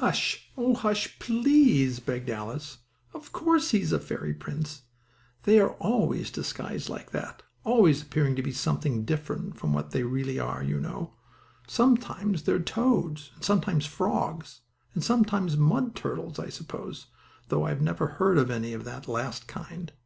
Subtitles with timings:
[0.00, 0.50] "Hush!
[0.56, 2.78] Oh hush, please!" begged Alice.
[3.12, 4.84] "Of course he is a fairy prince!
[5.42, 10.38] They are always disguised like that always appearing as something different from what they really
[10.38, 11.12] are, you know.
[11.66, 14.62] Sometimes they are toads, and sometimes frogs,
[14.94, 17.08] and sometimes mud turtles, I suppose,
[17.48, 19.92] though I never heard of any of the last kind.